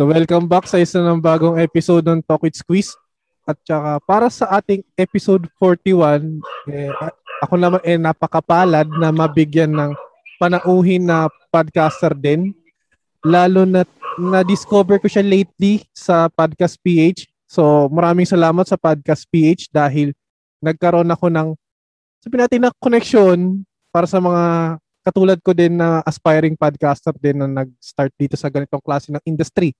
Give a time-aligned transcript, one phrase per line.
[0.00, 2.96] So welcome back sa isa ng bagong episode ng Talk with Squeeze.
[3.44, 6.40] At saka para sa ating episode 41,
[6.72, 6.88] eh,
[7.44, 9.92] ako naman eh napakapalad na mabigyan ng
[10.40, 12.56] panauhin na podcaster din.
[13.20, 13.84] Lalo na
[14.16, 17.28] na-discover ko siya lately sa Podcast PH.
[17.44, 20.16] So maraming salamat sa Podcast PH dahil
[20.64, 21.52] nagkaroon ako ng
[22.24, 27.68] sabihin natin na connection para sa mga katulad ko din na aspiring podcaster din na
[27.68, 29.76] nag-start dito sa ganitong klase ng industry.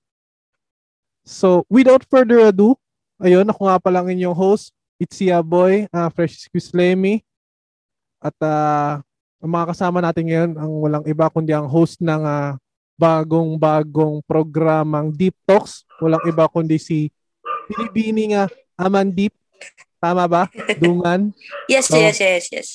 [1.21, 2.73] So, without further ado,
[3.21, 7.25] ayun, ako nga pa lang inyong host, It's Sia Boy, uh, Fresh Squeeze Lemmy.
[8.21, 9.01] At uh,
[9.41, 12.53] ang mga kasama natin ngayon, ang walang iba kundi ang host ng uh,
[13.01, 15.89] bagong-bagong programang Deep Talks.
[15.97, 17.09] Walang iba kundi si
[17.65, 18.45] Pilibini nga
[18.77, 19.33] Amandip.
[19.97, 20.45] Tama ba?
[20.77, 21.33] Dungan?
[21.71, 22.69] yes, so, yes, yes, yes.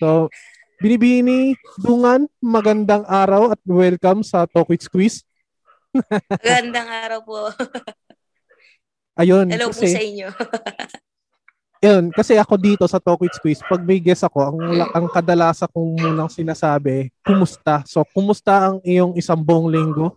[0.00, 0.32] So,
[0.76, 5.24] Binibini, Dungan, magandang araw at welcome sa Talk with Squeeze.
[6.30, 7.40] Magandang araw po.
[9.16, 9.48] Ayun.
[9.48, 10.28] Hello kasi, po sa inyo.
[11.86, 14.58] yun, kasi ako dito sa Talk with Squeeze, pag may guest ako, ang,
[14.92, 17.80] ang kadalasan kong munang sinasabi, kumusta?
[17.88, 20.12] So, kumusta ang iyong isang buong linggo?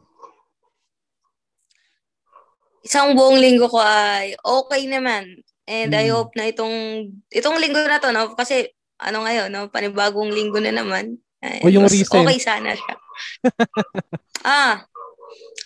[2.83, 5.43] Isang buong linggo ko ay okay naman.
[5.69, 6.01] And hmm.
[6.01, 6.75] I hope na itong
[7.29, 8.33] itong linggo na to, no?
[8.33, 9.69] Kasi ano ngayon, no?
[9.69, 11.21] Panibagong linggo na naman.
[11.39, 12.25] Ay, o yung recent.
[12.25, 12.95] Okay sana siya.
[14.47, 14.88] ah,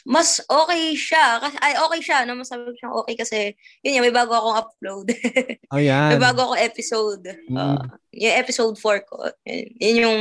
[0.04, 1.40] mas okay siya.
[1.40, 2.18] Kasi, ay, okay siya.
[2.28, 2.36] No?
[2.40, 3.38] Masabi ko siyang okay kasi,
[3.84, 5.08] yun yan, may bago akong upload.
[5.76, 6.10] Ayan.
[6.16, 7.26] may bago akong episode.
[7.48, 7.56] Mm.
[7.56, 9.18] Uh, yung episode 4 ko.
[9.48, 10.20] Yun, yun yung,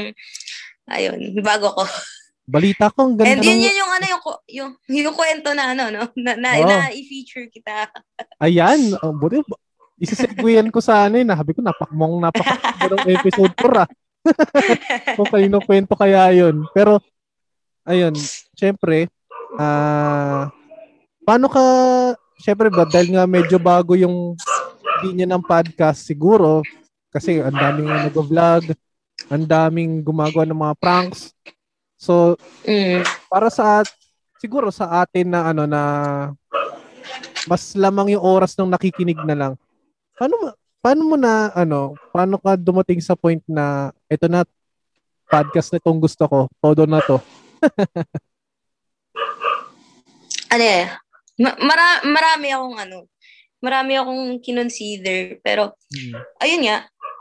[0.89, 1.85] ayun, bago ko.
[2.43, 5.91] Balita ko, ang ganda And yun, yun yung, ano, yung, yung, yung kwento na, ano,
[5.95, 6.05] no?
[6.19, 6.67] Na, na, oh.
[6.67, 7.87] na i-feature kita.
[8.45, 8.99] Ayan.
[9.03, 9.43] Oh, buti,
[10.03, 11.23] Isisegwayan ko sa ano eh.
[11.23, 13.89] Nahabi ko, napakmong napakmong episode 4 ah.
[15.19, 16.67] Kung kanino kwento kaya yun.
[16.75, 16.99] Pero,
[17.87, 18.11] ayun,
[18.59, 19.07] syempre,
[19.57, 20.49] uh,
[21.25, 21.65] paano ka,
[22.41, 24.37] syempre ba, dahil nga medyo bago yung
[25.03, 26.63] linya ng podcast siguro,
[27.13, 28.73] kasi ang daming nag-vlog,
[29.29, 31.35] ang daming gumagawa ng mga pranks.
[31.97, 32.35] So,
[32.67, 33.05] mm.
[33.31, 33.87] para sa,
[34.39, 35.83] siguro sa atin na ano na,
[37.47, 39.55] mas lamang yung oras ng nakikinig na lang
[40.23, 44.47] Paano paano mo na ano, paano ka dumating sa point na ito na
[45.27, 47.19] podcast na itong gusto ko, todo na to.
[50.53, 50.85] ano eh,
[51.41, 52.99] mara- marami akong ano,
[53.65, 56.13] marami akong kinonsider pero hmm.
[56.45, 56.77] ayun nga,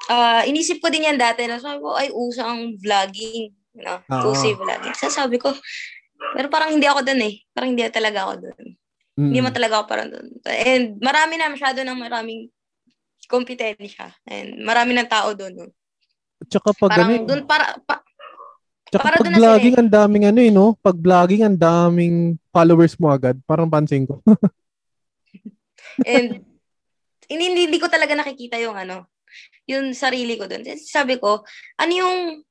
[0.09, 4.01] uh, inisip ko din yan dati na sabi ko ay uso ang vlogging, you know,
[4.09, 4.33] oh.
[4.33, 4.95] uso yung vlogging.
[4.97, 5.53] Sasabi ko,
[6.33, 7.33] pero parang hindi ako doon eh.
[7.51, 8.63] Parang hindi talaga ako doon.
[9.19, 9.29] Mm.
[9.33, 10.27] Hindi mo talaga ako parang doon.
[10.45, 12.49] And marami na masyado ng maraming
[13.27, 14.13] kompetensya.
[14.25, 15.53] And marami ng tao doon.
[15.57, 15.67] No?
[16.47, 18.01] Tsaka pag Parang ano, doon para, pa,
[18.91, 20.75] Tsaka para pag vlogging, ang daming ano eh, no?
[20.83, 23.39] Pag vlogging, ang daming followers mo agad.
[23.47, 24.19] Parang pansin ko.
[26.03, 26.43] And,
[27.31, 29.07] hindi, hindi ko talaga nakikita yung ano,
[29.63, 30.67] yung sarili ko doon.
[30.75, 31.47] Sabi ko,
[31.79, 32.43] ano yung,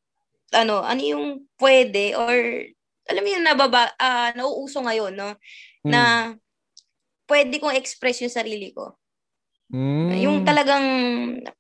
[0.57, 1.25] ano, ano yung
[1.61, 2.33] pwede or,
[3.05, 5.37] alam mo yung nababa, uh, nauuso ngayon, no?
[5.85, 5.93] Hmm.
[5.93, 6.03] Na,
[7.29, 8.97] pwede kong express yung sarili ko.
[9.71, 10.11] Mm.
[10.27, 10.83] Yung talagang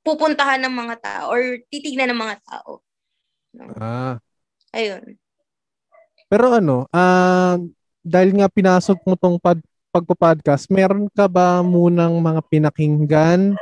[0.03, 2.83] pupuntahan ng mga tao or titignan ng mga tao.
[3.55, 3.71] No?
[3.79, 4.19] Ah.
[4.71, 5.19] Ayun.
[6.31, 7.57] Pero ano, uh,
[8.01, 9.59] dahil nga pinasok mo tong pad,
[9.91, 13.59] pagpa-podcast, meron ka ba munang mga pinakinggan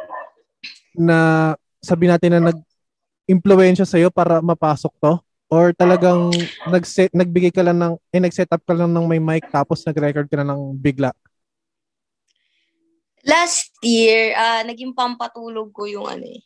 [0.93, 5.13] na sabi natin na nag-impluensya sa'yo para mapasok to?
[5.49, 6.29] Or talagang
[6.69, 10.29] nag-set, nagbigay ka lang ng, eh, nag-set up ka lang ng may mic tapos nag-record
[10.29, 11.09] ka na ng bigla?
[13.29, 16.41] last year, uh, naging pampatulog ko yung ano eh.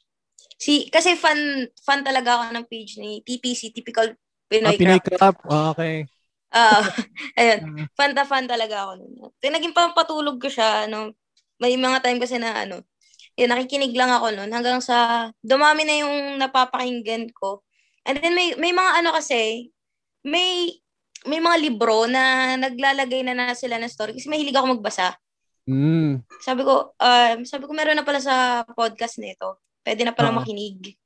[0.58, 4.14] Si, kasi fan, fan talaga ako ng page ni TPC, Typical
[4.52, 5.36] Pinoy, ah, Pinoy Crap.
[5.48, 6.04] Ah, okay.
[6.52, 6.84] Uh,
[7.40, 9.32] ayun, uh, fan na fan talaga ako nun.
[9.40, 11.16] Naging pampatulog ko siya, ano,
[11.56, 12.84] may mga time kasi na ano,
[13.32, 17.64] yun, nakikinig lang ako nun hanggang sa dumami na yung napapakinggan ko.
[18.04, 19.72] And then may may mga ano kasi,
[20.20, 20.76] may
[21.24, 25.16] may mga libro na naglalagay na na sila ng story kasi mahilig ako magbasa.
[25.64, 26.26] Mm.
[26.42, 29.62] Sabi ko, um, sabi ko meron na pala sa podcast nito.
[29.86, 30.42] Pwede na pala uh-huh.
[30.42, 30.98] makinig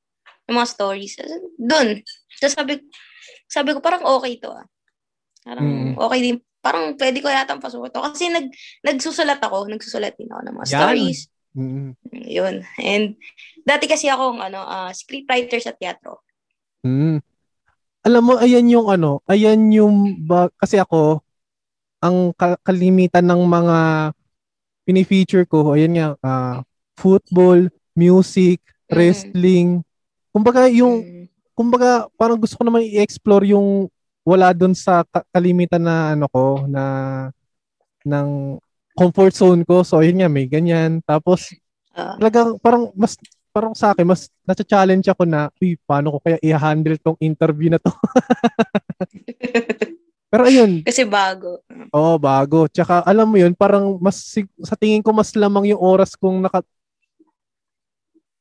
[0.49, 1.21] ng mga stories.
[1.57, 2.01] Doon.
[2.41, 2.81] Tapos sabi,
[3.47, 4.67] sabi ko, parang okay to ah.
[5.47, 5.95] Parang mm.
[5.95, 6.37] okay din.
[6.59, 8.03] Parang pwede ko yata pasuko to.
[8.03, 8.51] Kasi nag,
[8.83, 9.71] nagsusulat ako.
[9.71, 10.75] Nagsusulat din ako ng mga Yan.
[10.75, 11.19] stories.
[11.57, 11.89] Mm.
[12.27, 12.55] Yun.
[12.77, 13.15] And
[13.63, 16.21] dati kasi akong ano, uh, scriptwriter sa teatro.
[16.83, 17.23] Mm.
[18.07, 21.19] Alam mo, ayan yung ano, ayan yung, ba, kasi ako,
[21.99, 22.31] ang
[22.63, 23.77] kalimitan ng mga
[24.87, 26.63] pinifeature ko, ayan nga, uh,
[26.95, 27.67] football,
[27.97, 29.83] music, wrestling.
[30.31, 31.16] Kumbaga yung, mm-hmm.
[31.57, 33.89] Kumbaga parang gusto ko naman i-explore yung
[34.21, 35.01] wala doon sa
[35.33, 36.83] kalimitan na ano ko, na
[38.05, 38.61] ng
[38.93, 39.81] comfort zone ko.
[39.81, 41.01] So, yun nga, may ganyan.
[41.01, 41.49] Tapos,
[41.97, 43.17] uh, talagang parang mas
[43.49, 47.81] parang sa akin, mas nasa-challenge ako na, uy, paano ko kaya i-handle tong interview na
[47.81, 47.89] to?
[50.29, 50.85] Pero ayun.
[50.85, 51.63] Kasi bago.
[51.89, 52.69] Oo, bago.
[52.69, 54.21] Tsaka alam mo yun, parang mas
[54.61, 56.61] sa tingin ko mas lamang yung oras kung naka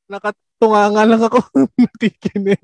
[0.07, 1.39] nakatunganga lang ako
[1.83, 2.63] nakikinig.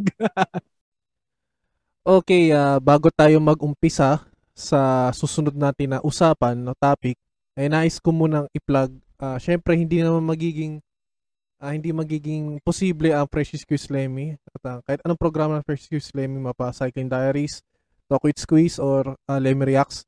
[2.03, 4.23] okay, uh, bago tayo mag-umpisa
[4.53, 7.19] sa susunod natin na usapan no topic,
[7.59, 8.95] ay nais ko munang i-plug.
[9.23, 10.83] Uh, Syempre, hindi naman magiging
[11.63, 14.35] uh, hindi magiging posible ang Precious Quiz Lemmy.
[14.51, 17.63] At uh, kahit anong programa ng Precious Quiz Lemmy, mapa Cycling Diaries,
[18.11, 20.05] Talk with Squeeze or uh, Lemmy Reacts,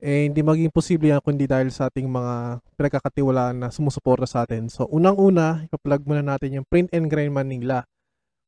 [0.00, 4.72] eh hindi maging posible yan kundi dahil sa ating mga pinagkakatiwalaan na sumusuporta sa atin.
[4.72, 7.84] So, unang-una, ipa-plug muna natin yung Print and Grind Manila,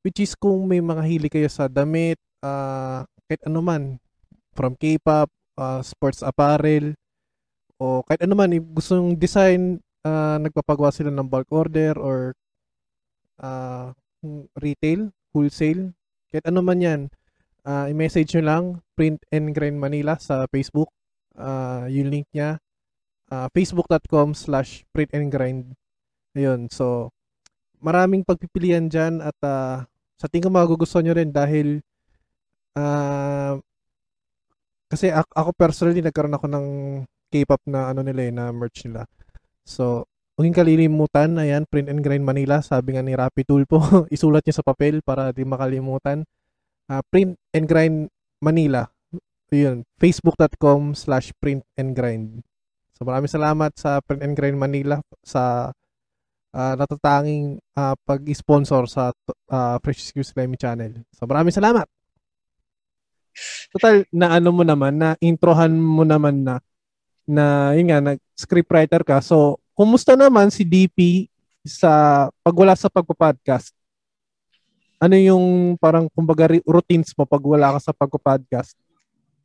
[0.00, 3.82] which is kung may mga hili kayo sa damit, uh, kahit ano man,
[4.56, 5.28] from K-pop,
[5.60, 6.96] uh, sports apparel,
[7.76, 12.32] o kahit ano man, gusto yung design, uh, nagpapagawa sila ng bulk order or
[13.44, 13.92] uh,
[14.56, 15.92] retail, wholesale,
[16.32, 17.00] kahit ano man yan,
[17.68, 18.64] uh, i-message nyo lang
[18.96, 20.88] Print and Grind Manila sa Facebook.
[21.32, 22.60] Uh, yung link niya,
[23.32, 25.72] uh, facebook.com slash print and grind.
[26.36, 27.08] Ayun, so
[27.82, 29.84] maraming pagpipilian dyan at uh,
[30.16, 31.82] sa tingin ko magugustuhan nyo rin dahil
[32.78, 33.58] uh,
[34.92, 36.66] kasi ako, personally nagkaroon ako ng
[37.32, 39.08] K-pop na ano nila eh, na merch nila.
[39.64, 40.04] So,
[40.36, 43.80] huwag kalilimutan, ayan, Print and Grind Manila, sabi nga ni Rappi Tulpo,
[44.14, 46.28] isulat niya sa papel para di makalimutan
[46.92, 47.98] uh, Print and Grind
[48.44, 48.84] Manila.
[49.52, 52.40] Yun, facebook.com slash print and grind.
[52.96, 55.74] So maraming salamat sa Print and Grind Manila sa
[56.54, 59.12] uh, natatanging uh, pag-sponsor sa
[59.52, 61.04] uh, Precious News Lemmy Channel.
[61.12, 61.84] So maraming salamat.
[63.72, 66.60] Total, na ano mo naman, na introhan mo naman na,
[67.24, 69.24] na yun nga, nag-scriptwriter ka.
[69.24, 71.32] So, kumusta naman si DP
[71.64, 73.72] sa pag wala sa pagpa-podcast?
[75.02, 78.78] ano yung parang kumbaga routines mo pag wala ka sa pagko-podcast?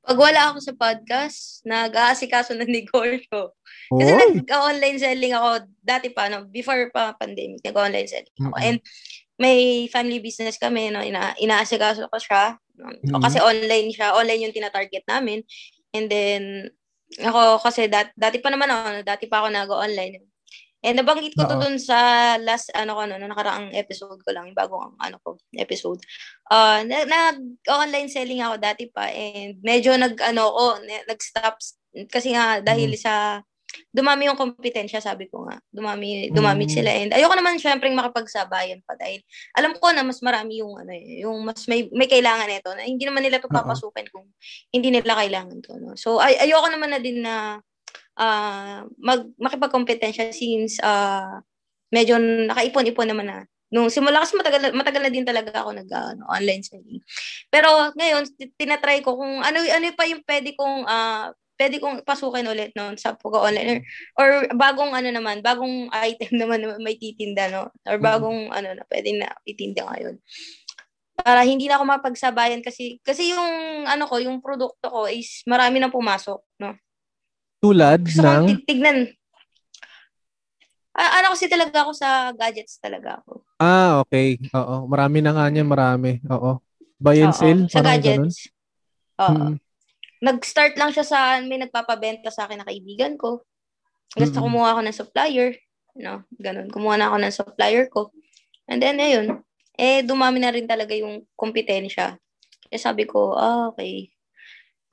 [0.08, 3.52] Pag wala ako sa podcast, nag-aasikaso ng negosyo.
[3.92, 8.56] Kasi nag-online selling ako dati pa, no, before pa pandemic, nag-online selling ako.
[8.56, 8.68] Mm-hmm.
[8.72, 8.78] And
[9.36, 12.56] may family business kami, no, ina inaasikaso ko siya.
[12.80, 12.96] No?
[12.96, 13.20] Mm-hmm.
[13.20, 15.44] Kasi online siya, online yung tina-target namin.
[15.92, 16.72] And then,
[17.20, 20.24] ako kasi dat, dati pa naman ako, dati pa ako nag-online.
[20.88, 24.56] Eh, nabanggit ko to dun sa last ano ko ano, na nakaraang episode ko lang,
[24.56, 26.00] bagong ano ko episode.
[26.48, 30.66] Uh, nag-online selling ako dati pa and medyo nag ano ko,
[31.12, 31.60] nag-stop
[32.08, 33.00] kasi nga dahil mm.
[33.04, 33.44] sa
[33.92, 35.60] dumami yung kompetensya, sabi ko nga.
[35.76, 36.72] Dumami dumami mm.
[36.72, 39.20] sila and ayoko naman syempre makapagsabayan pa dahil
[39.60, 42.88] alam ko na mas marami yung ano eh, yung mas may may kailangan nito na
[42.88, 44.24] hindi naman nila to papasukin kung
[44.72, 46.00] hindi nila kailangan to no.
[46.00, 47.60] So ay ayoko naman na din na
[48.18, 51.40] uh, mag makipagkompetensya since uh,
[51.94, 56.16] medyo nakaipon-ipon naman na nung simula kasi matagal matagal na din talaga ako nag uh,
[56.32, 57.04] online selling.
[57.52, 58.24] Pero ngayon
[58.56, 62.94] tinatry ko kung ano ano pa yung pwede kong uh, pwede kong pasukin ulit no
[62.96, 63.82] sa pag-online
[64.16, 68.08] or, or bagong ano naman, bagong item naman na may titinda no or mm-hmm.
[68.08, 68.58] bagong mm-hmm.
[68.58, 70.16] ano na pwede na itinda ngayon.
[71.18, 75.82] Para hindi na ako mapagsabayan kasi kasi yung ano ko, yung produkto ko is marami
[75.82, 76.78] nang pumasok, no.
[77.68, 78.64] Tulad Gusto ng...
[78.64, 79.12] tignan.
[80.98, 83.44] Ah, ano kasi talaga ako sa gadgets talaga ako.
[83.60, 84.40] Ah, okay.
[84.56, 84.90] Oo.
[84.90, 86.24] Marami na nga niya, marami.
[86.32, 86.58] Oo.
[86.98, 87.70] Buy and sell?
[87.70, 88.50] Sa gadgets.
[89.22, 89.30] Oo.
[89.30, 89.56] Hmm.
[90.18, 93.46] Nag-start lang siya sa, may nagpapabenta sa akin na kaibigan ko.
[94.18, 94.46] Gusto mm-hmm.
[94.50, 95.50] kumuha ako ng supplier.
[95.94, 96.74] No, ganun.
[96.74, 98.10] Kumuha na ako ng supplier ko.
[98.66, 99.46] And then, ayun.
[99.78, 102.18] Eh, dumami na rin talaga yung kompetensya.
[102.66, 104.10] Kaya sabi ko, ah, okay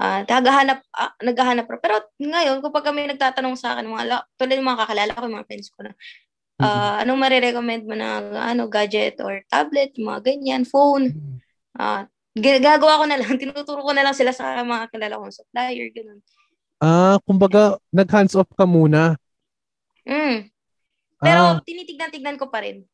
[0.01, 1.67] uh, naghahanap, uh, naghahanap.
[1.69, 5.69] Pero ngayon, kapag kami nagtatanong sa akin, mga, tulad ng mga kakalala ko, mga friends
[5.71, 7.03] ko na, uh, mm-hmm.
[7.07, 8.09] anong marirecommend mo na
[8.55, 11.15] ano, gadget or tablet, mga ganyan, phone.
[11.75, 15.87] Uh, gagawa ko na lang, tinuturo ko na lang sila sa mga kilala kong supplier,
[15.95, 16.19] ganun.
[16.83, 19.17] Ah, kumbaga, nag-hands off ka muna.
[20.05, 20.53] Mm.
[21.23, 21.63] Pero ah.
[21.65, 22.85] tinitignan-tignan ko pa rin.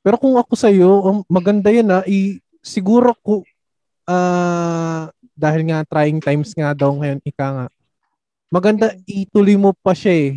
[0.00, 2.06] Pero kung ako sa iyo, maganda 'yan ah.
[2.06, 3.42] I, siguro ko
[4.06, 7.66] ah uh, dahil nga trying times nga daw ngayon, ika nga.
[8.48, 10.30] Maganda ituloy mo pa siya eh.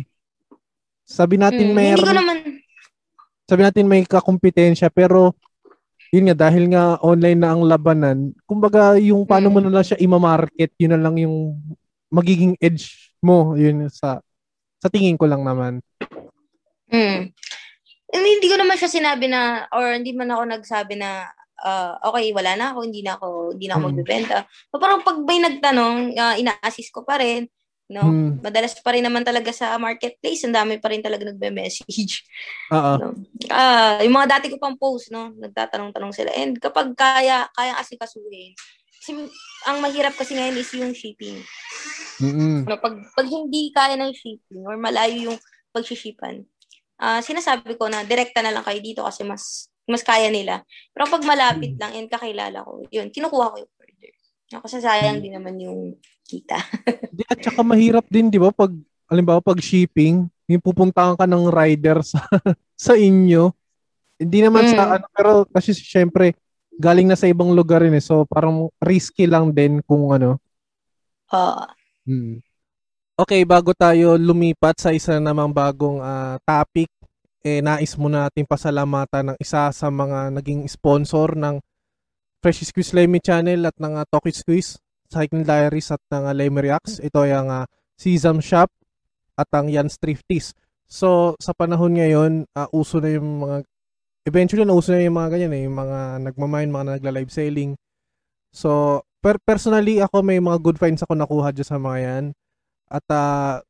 [1.08, 2.38] Sabi natin mm, may Hindi ko naman
[3.50, 5.34] Sabi natin may kakompetensya pero
[6.14, 9.64] yun nga dahil nga online na ang labanan, kumbaga yung paano mo mm.
[9.66, 11.54] na lang siya i-market, yun na lang yung
[12.10, 14.18] magiging edge mo, yun sa
[14.82, 15.78] sa tingin ko lang naman.
[16.90, 17.30] Mm.
[18.10, 21.30] Hindi ko naman siya sinabi na or hindi man ako nagsabi na
[21.64, 23.88] uh, okay, wala na ako, hindi na ako, hindi na ako mm.
[23.92, 24.36] magbebenta.
[24.68, 27.48] So, parang pag may nagtanong, uh, ina-assist ko pa rin.
[27.90, 28.06] No?
[28.06, 28.38] Hmm.
[28.38, 32.22] Madalas pa rin naman talaga sa marketplace, ang dami pa rin talaga nagbe-message.
[32.76, 32.94] Oo.
[33.02, 33.08] No?
[33.50, 36.30] Uh, yung mga dati ko pang post, no, nagtatanong-tanong sila.
[36.38, 38.54] And kapag kaya, kaya asikasuhin,
[39.00, 39.16] kasi
[39.66, 41.42] ang mahirap kasi ngayon is yung shipping.
[42.22, 42.68] Mm-hmm.
[42.68, 45.38] No, pag, pag hindi kaya ng shipping or malayo yung
[45.74, 46.46] pagsishipan,
[47.00, 50.62] uh, sinasabi ko na direkta na lang kayo dito kasi mas mas kaya nila.
[50.92, 54.12] Pero pag malapit lang and kakilala ko, yun, kinukuha ko yung order.
[54.50, 55.94] Kasi sayang din naman yung
[56.26, 56.58] kita.
[57.16, 58.70] di, at saka mahirap din, di ba, pag,
[59.10, 62.22] alimbawa, pag shipping, yung pupuntahan ka ng rider sa,
[62.90, 63.54] sa inyo,
[64.20, 64.72] hindi naman mm.
[64.74, 66.36] sa ano, pero kasi syempre,
[66.80, 68.04] galing na sa ibang lugar rin eh.
[68.04, 70.40] So, parang risky lang din kung ano.
[71.30, 71.64] Uh.
[72.08, 72.42] Hmm.
[73.20, 76.88] Okay, bago tayo lumipat sa isa namang bagong uh, topic,
[77.40, 81.60] eh, nais muna natin pasalamatan ng isa sa mga naging sponsor ng
[82.40, 84.80] Fresh Squeeze Lemmy Channel at ng uh, Talkie Squeeze
[85.12, 87.00] Cycling Diaries at ng uh, Lemmy Reacts.
[87.00, 87.64] Ito ay ang uh,
[88.00, 88.68] Sesam Shop
[89.36, 90.52] at ang Jan's Thrifties.
[90.90, 93.56] So, sa panahon ngayon, uh, uso na yung mga
[94.28, 97.72] eventually nauso na yung mga ganyan eh, yung mga nagmamine, mga nagla-live selling.
[98.52, 102.24] So, per personally ako may mga good finds ako nakuha dyan sa mga yan.
[102.90, 103.62] At uh,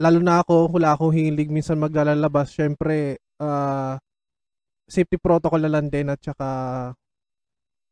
[0.00, 2.50] lalo na ako, wala akong hilig minsan maglalabas.
[2.50, 3.96] Syempre, uh,
[4.88, 6.48] safety protocol na lang din at saka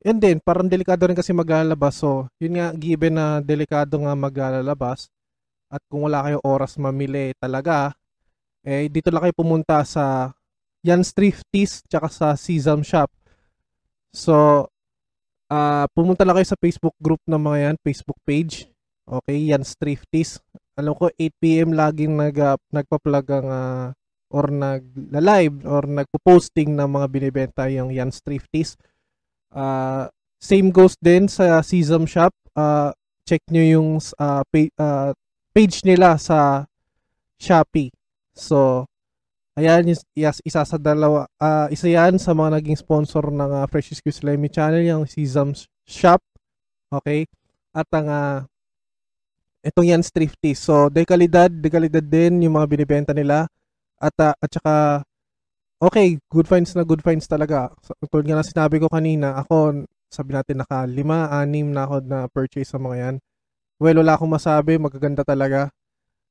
[0.03, 2.03] yan din, parang delikado rin kasi maglalabas.
[2.03, 5.07] So, yun nga, given na delikado nga maglalabas
[5.71, 7.95] at kung wala kayong oras mamili talaga,
[8.67, 10.35] eh, dito lang kayo pumunta sa
[10.83, 13.07] Jan's Thrifties tsaka sa Sesam Shop.
[14.11, 14.67] So,
[15.47, 18.67] uh, pumunta lang kayo sa Facebook group ng mga yan, Facebook page.
[19.07, 20.43] Okay, Jan's Thrifties.
[20.79, 23.87] Alam ko, 8pm laging nag, uh, nagpa-plug ang uh,
[24.33, 28.81] or nag-live or nagpo-posting ng mga binibenta yung Jan's Thrifties.
[29.53, 30.09] Uh,
[30.41, 32.33] same goes din sa Sesam Shop.
[32.57, 32.91] Uh,
[33.29, 35.13] check nyo yung uh, page, uh,
[35.53, 36.65] page nila sa
[37.37, 37.93] Shopee.
[38.33, 38.89] So,
[39.61, 43.93] ayan, yes, isa sa dalawa, uh, isa yan sa mga naging sponsor ng uh, Fresh
[43.93, 45.53] Excuse Lemmy Channel, yung Sesam
[45.85, 46.25] Shop.
[46.89, 47.29] Okay?
[47.77, 48.39] At ang uh,
[49.63, 50.53] itong yan Thrifty.
[50.59, 53.47] So, dekalidad, dekalidad din yung mga binibenta nila.
[54.03, 54.75] At, uh, at saka,
[55.79, 57.71] okay, good finds na good finds talaga.
[57.87, 61.97] So, tulad nga na sinabi ko kanina, ako, sabi natin naka lima, anim na ako
[62.05, 63.15] na purchase sa mga yan.
[63.79, 65.71] Well, wala akong masabi, magaganda talaga.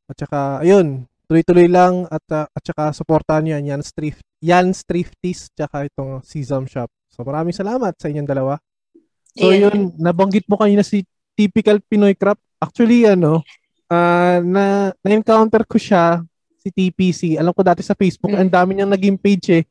[0.06, 5.48] At saka, ayun, tuloy-tuloy lang at uh, at saka suportahan niyo yan, Thrift, yan Thrifties,
[5.56, 6.92] tsaka itong Sesam Shop.
[7.08, 8.60] So maraming salamat sa inyong dalawa.
[9.40, 9.72] So yeah.
[9.72, 11.08] yun, nabanggit mo kanina si
[11.40, 12.36] typical Pinoy crap.
[12.62, 13.42] Actually, ano,
[13.90, 16.22] uh, na, na-encounter ko siya
[16.62, 17.42] si TPC.
[17.42, 18.38] Alam ko dati sa Facebook, mm.
[18.38, 19.64] ang dami niyang naging page eh.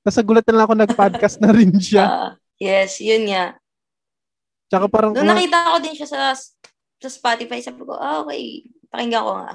[0.00, 2.04] Tapos gulat na lang ako nag-podcast na rin siya.
[2.08, 2.30] Uh,
[2.64, 3.60] yes, yun nga.
[4.72, 5.12] Tsaka parang...
[5.12, 6.20] Nung nakita ko din siya sa
[7.04, 9.52] sa Spotify, sabi ko, ah, okay, pakinggan ko nga.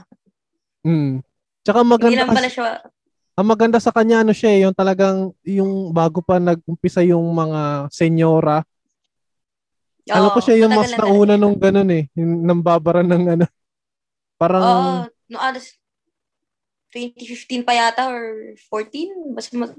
[0.86, 1.14] Mm.
[1.66, 2.66] Tsaka maganda Hindi lang pala siya...
[3.40, 7.88] Ang maganda sa kanya, ano siya, eh, yung talagang, yung bago pa nag-umpisa yung mga
[7.90, 8.68] senyora,
[10.10, 12.04] Oo, Alam ko siya yung mas nauna nung ganun eh.
[12.18, 13.46] Yung nambabara ng ano.
[14.42, 14.63] Parang...
[14.63, 14.94] Oo,
[15.30, 15.78] no alas
[16.94, 19.38] 2015 pa yata or 14.
[19.38, 19.72] Basta mas,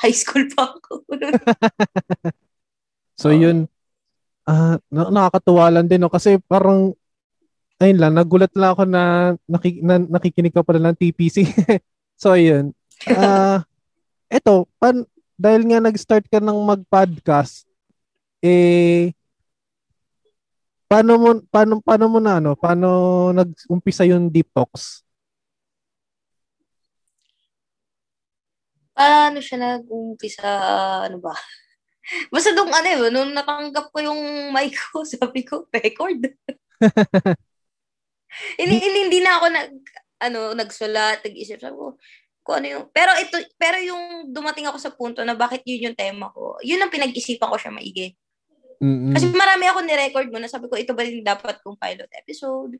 [0.00, 1.04] high school pa ako.
[3.20, 3.36] so oh.
[3.36, 3.68] yun,
[4.48, 6.12] uh, nakakatuwa lang din no?
[6.12, 6.96] kasi parang
[7.82, 9.02] ayun lang, nagulat lang ako na,
[9.50, 11.44] nakik- na nakikinig ka pala ng TPC.
[12.22, 12.70] so ayun.
[13.04, 13.58] Uh,
[14.30, 15.02] eto, pan,
[15.34, 17.66] dahil nga nag-start ka ng mag-podcast,
[18.38, 19.10] eh,
[20.92, 22.52] paano mo paano paano mo na ano?
[22.52, 22.88] Paano
[23.32, 25.00] nag-umpisa yung talks?
[28.92, 30.44] Paano siya nag-umpisa
[31.08, 31.32] ano ba?
[32.32, 34.20] Basta nung ano eh, nung natanggap ko yung
[34.54, 36.20] mic ko, sabi ko, record.
[38.60, 39.72] hindi, hindi, hindi na ako nag,
[40.28, 41.62] ano, nagsulat, nag-isip.
[41.62, 41.96] Sabi ko,
[42.42, 45.96] kung ano yung, pero ito, pero yung dumating ako sa punto na bakit yun yung
[45.96, 48.12] tema ko, yun ang pinag-isipan ko siya maigi.
[48.82, 49.14] Mm-mm.
[49.14, 52.74] Kasi marami ako ni-record mo na sabi ko, ito ba din dapat kong pilot episode?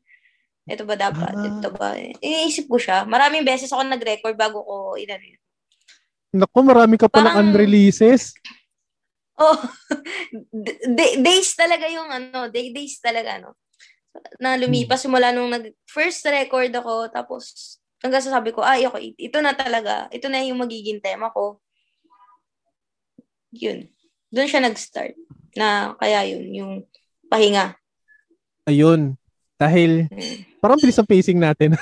[0.66, 1.34] Ito ba dapat?
[1.38, 1.46] Ah.
[1.46, 1.94] Ito ba?
[2.18, 3.06] Iniisip ko siya.
[3.06, 5.38] Maraming beses ako nag-record bago ko inano
[6.32, 8.32] Naku, marami ka pa ng unreleases.
[9.36, 9.58] Oh,
[10.96, 13.52] d- days talaga yung ano, day days talaga, no?
[14.40, 19.38] Na lumipas simula nung nag first record ako, tapos hanggang sabi ko, ay, okay, ito
[19.44, 20.08] na talaga.
[20.08, 21.60] Ito na yung magiging tema ko.
[23.52, 23.91] Yun.
[24.32, 25.12] Doon siya nag-start
[25.52, 26.72] na kaya yun, yung
[27.28, 27.76] pahinga.
[28.64, 29.20] Ayun.
[29.60, 30.58] Dahil, hmm.
[30.58, 31.76] parang bilis ang pacing natin.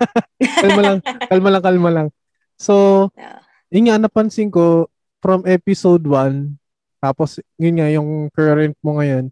[0.64, 2.08] kalma lang, kalma lang, kalma lang.
[2.56, 3.44] So, yeah.
[3.68, 4.88] yun nga, napansin ko,
[5.20, 6.56] from episode 1,
[7.02, 9.28] tapos, yun nga, yung current mo ngayon,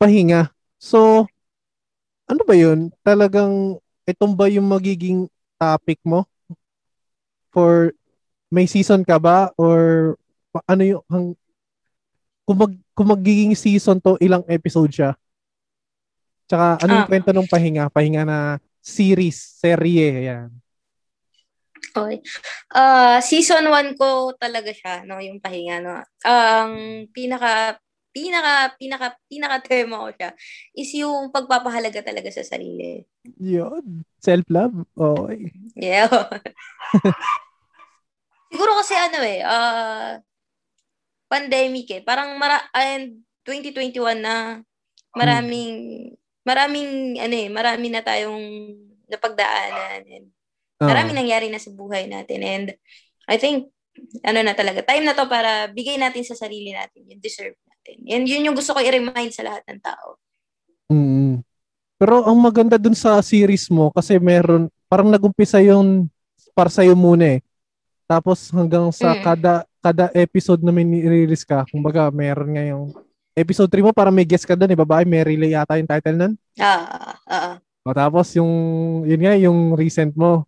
[0.00, 0.50] pahinga.
[0.82, 1.28] So,
[2.26, 2.90] ano ba yun?
[3.06, 5.30] Talagang, itong ba yung magiging
[5.60, 6.26] topic mo?
[7.54, 7.94] For,
[8.50, 9.54] may season ka ba?
[9.54, 10.14] Or,
[10.66, 11.38] ano yung, hang,
[12.42, 15.10] kung, mag, kung magiging season to, ilang episode siya?
[16.46, 17.08] Tsaka, anong Ah.
[17.08, 17.84] kwento ng pahinga?
[17.88, 18.38] Pahinga na
[18.82, 20.50] series, serye, yan.
[21.92, 22.24] Okay.
[22.72, 26.00] Ah, season 1 ko talaga siya, no, yung pahinga, no.
[26.24, 26.72] Ang
[27.12, 27.78] pinaka
[28.12, 30.36] pinaka pinaka pinaka tema ko siya
[30.76, 33.00] is yung pagpapahalaga talaga sa sarili.
[33.40, 34.04] Yun.
[34.20, 34.84] Self-love.
[34.92, 35.48] Okay.
[35.72, 36.12] Yeah.
[38.52, 40.20] Siguro kasi ano eh, ah
[41.32, 42.02] pandemic eh.
[42.04, 44.60] Parang mara and 2021 na
[45.16, 45.72] maraming
[46.44, 48.44] maraming ano eh, marami na tayong
[49.08, 50.28] napagdaanan and
[50.82, 50.90] Oo.
[50.90, 52.66] Maraming nangyari na sa buhay natin and
[53.30, 53.70] I think
[54.26, 58.02] ano na talaga, time na to para bigay natin sa sarili natin yung deserve natin.
[58.10, 60.18] And yun yung gusto ko i-remind sa lahat ng tao.
[60.90, 61.46] Mm.
[62.02, 66.10] Pero ang maganda dun sa series mo kasi meron parang nagumpisa yung
[66.50, 67.40] para sa'yo muna eh.
[68.10, 69.22] Tapos hanggang sa Mm.
[69.22, 72.94] kada kada episode na may release ka, kumbaga meron nga yung
[73.34, 76.16] episode 3 mo para may guest ka doon, eh, babae, may relay yata yung title
[76.16, 76.32] nun.
[76.56, 77.58] Ah.
[77.82, 78.52] O, tapos yung
[79.02, 80.46] yun nga yung recent mo.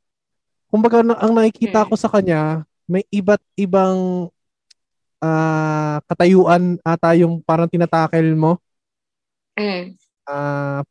[0.71, 1.89] Kumbaga na- ang nakikita Mm.
[1.91, 4.31] ko sa kanya, may iba't ibang
[5.19, 8.61] ah, katayuan ata yung parang tinatakel mo.
[9.57, 9.97] Mm.
[10.29, 10.85] Ah,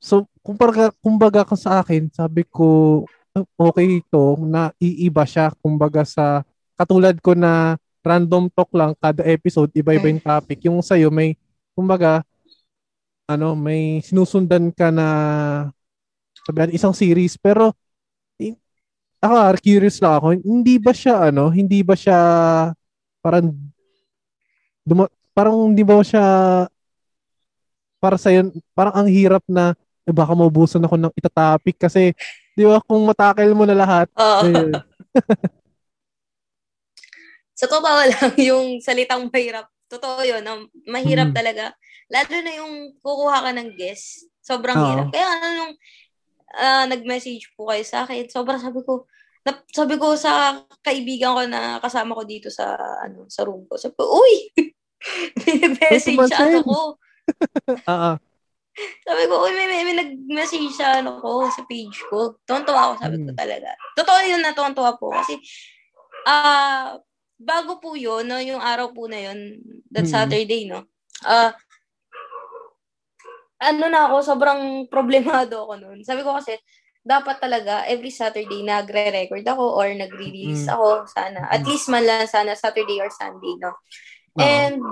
[0.00, 3.04] so, kumbaga, kumbaga ka sa akin, sabi ko,
[3.36, 5.52] "Ah, okay ito, na iiba siya.
[5.60, 6.40] Kumbaga sa,
[6.80, 10.64] katulad ko na random talk lang, kada episode, iba-iba yung topic.
[10.64, 11.36] Yung sa'yo, may,
[11.76, 12.24] kumbaga,
[13.28, 15.06] ano, may sinusundan ka na,
[16.48, 17.76] sabihan, isang series, pero,
[18.40, 18.56] i-
[19.20, 22.18] ako, ah, curious lang ako, hindi ba siya, ano, hindi ba siya,
[23.20, 23.52] parang,
[24.80, 25.04] duma,
[25.36, 26.24] parang hindi ba siya
[28.00, 28.32] para sa
[28.72, 29.76] parang ang hirap na
[30.08, 32.16] eh, baka maubusan ako ng itatopic kasi
[32.56, 34.40] di ba kung matakil mo na lahat Oo.
[34.48, 34.72] eh,
[37.60, 40.72] Sa totoo lang, yung salitang mahirap, totoo yun, no?
[40.88, 41.36] mahirap Mm.
[41.36, 41.64] talaga.
[42.08, 44.86] Lalo na yung kukuha ka ng guest, sobrang Oo.
[44.88, 45.06] hirap.
[45.12, 45.72] Kaya ano nung
[46.56, 49.04] ah, nag-message po kayo sa akin, sobrang sabi ko,
[49.44, 53.76] na, sabi ko sa kaibigan ko na kasama ko dito sa ano sa room ko.
[53.76, 54.32] Sabi ko, uy!
[55.84, 56.80] message Huwag sa ano ko.
[57.92, 58.16] ah.
[59.04, 62.40] Sabi ko, uy, may, may, may nag-message sa ano ko, sa page ko.
[62.48, 63.38] Tuwan-tuwa ako, sabi ko Mm.
[63.38, 63.70] talaga.
[63.96, 65.12] Totoo yun na tuwan-tuwa po.
[65.12, 65.36] Kasi,
[66.24, 66.96] ah,
[67.40, 69.56] bago po yun, no, yung araw po na yun,
[69.88, 70.12] that Mm.
[70.12, 70.84] Saturday, no,
[71.24, 71.56] ah,
[73.60, 74.60] ano na ako, sobrang
[74.92, 75.98] problemado ako noon.
[76.04, 76.56] Sabi ko kasi,
[77.00, 80.72] dapat talaga, every Saturday, nagre-record ako or nagre-release Mm.
[80.76, 81.48] ako, sana.
[81.48, 83.72] At least man lang, sana, Saturday or Sunday, no.
[84.36, 84.44] Oo.
[84.44, 84.84] And,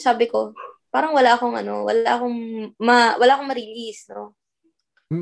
[0.00, 0.56] sabi ko,
[0.88, 2.36] parang wala akong ano, wala akong
[2.80, 4.32] ma, wala akong ma-release, no.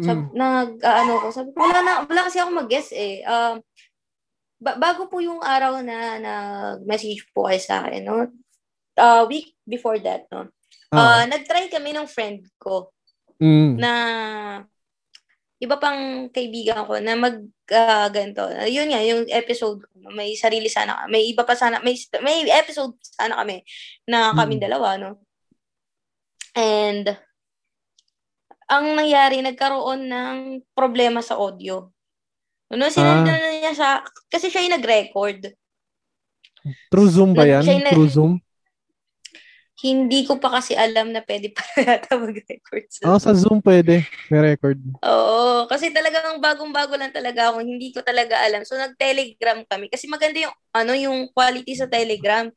[0.05, 3.25] Sab, nag ah, ano ko, sabi ko, wala na, wala kasi ako mag-guess eh.
[3.27, 3.59] Um,
[4.59, 8.27] ba- bago po yung araw na nag-message po kayo sa akin, no?
[8.99, 10.51] Uh, week before that, no?
[10.90, 11.23] Ah.
[11.23, 12.90] Uh, nag-try kami ng friend ko
[13.38, 13.79] Mm.
[13.79, 13.92] na
[15.62, 17.38] iba pang kaibigan ko na mag
[17.71, 18.42] ah, ganito.
[18.42, 21.94] Ah, yun nga, yung episode may sarili sana, may iba pa sana, may,
[22.25, 23.62] may episode sana kami
[24.09, 24.66] na kaming Mm.
[24.66, 25.23] dalawa, no?
[26.59, 27.14] And,
[28.68, 30.38] ang nangyari, nagkaroon ng
[30.75, 31.88] problema sa audio.
[32.68, 33.33] No, sinend Ah.
[33.33, 33.88] na niya sa,
[34.28, 35.57] kasi siya yung nag-record.
[36.88, 37.62] True Zoom ba Nag- yan?
[37.64, 38.33] siya na- True Zoom?
[39.78, 42.85] Hindi ko pa kasi alam na pwede pa yata mag-record.
[42.90, 44.02] sa Ah, sa Zoom pwede.
[44.26, 44.76] May record.
[45.00, 48.66] Oo, kasi talagang bagong-bago lang talaga ako, hindi ko talaga alam.
[48.66, 52.50] So nag-Telegram kami kasi maganda yung ano yung quality sa Telegram,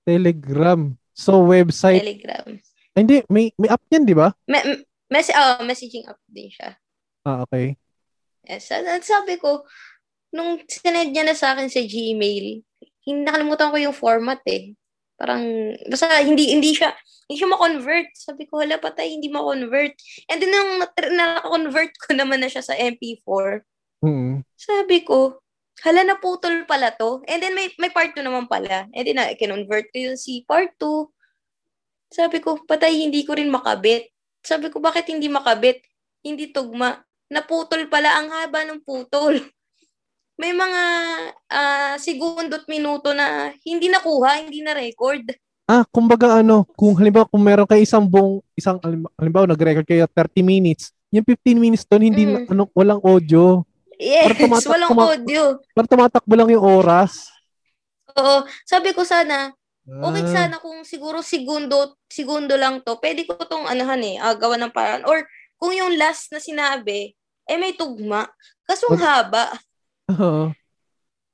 [0.00, 0.80] Telegram.
[1.12, 2.00] So, website.
[2.00, 2.46] Telegram.
[2.90, 4.32] Ay, hindi, may, may app yan, di ba?
[4.48, 6.74] Me- mes- oh, messaging app din siya.
[7.22, 7.76] Ah, okay.
[8.48, 9.64] Yes, at sabi ko
[10.30, 12.62] nung sinend niya na sa akin sa Gmail,
[13.04, 14.72] hindi nakalimutan ko yung format eh.
[15.20, 16.94] Parang basta hindi hindi siya
[17.28, 18.08] hindi siya ma-convert.
[18.16, 19.94] Sabi ko, hala patay, hindi ma-convert.
[20.26, 20.82] And then nung
[21.14, 23.62] na-convert ko naman na siya sa MP4,
[24.00, 24.44] Mm.
[24.56, 25.40] Sabi ko,
[25.84, 27.20] hala na putol pala to.
[27.28, 28.88] And then may, may part 2 naman pala.
[28.92, 31.08] And then na, kinonvert ko yung si part 2.
[32.10, 34.10] Sabi ko, patay, hindi ko rin makabit.
[34.42, 35.84] Sabi ko, bakit hindi makabit?
[36.24, 37.00] Hindi tugma.
[37.30, 39.38] Naputol pala ang haba ng putol.
[40.34, 40.82] May mga
[41.46, 45.30] ah, segundot minuto na hindi nakuha, hindi na record.
[45.64, 48.82] Ah, kumbaga ano, kung halimbawa kung meron kayo isang buong, isang,
[49.14, 52.50] halimbawa, nag-record kayo 30 minutes, yung 15 minutes doon, hindi na, Mm.
[52.50, 53.62] ano, walang audio.
[53.94, 55.42] Yes, Parang tumatak- walang tuma- audio.
[55.70, 57.30] Parang tumatakbo lang yung oras.
[58.10, 58.42] Oo.
[58.66, 59.54] Sabi ko sana,
[59.90, 60.30] Okay Ah.
[60.30, 64.70] sana kung siguro segundo, segundo lang to, pwede ko tong anuhan eh, ah, gawa ng
[64.70, 65.02] paraan.
[65.02, 65.22] Or
[65.56, 67.14] kung yung last na sinabi,
[67.48, 68.26] eh may tugma.
[68.64, 69.44] Kaso ang haba.
[70.12, 70.52] Oo.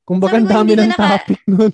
[0.06, 1.72] Ang ko, dami ng ka naka- topic nun.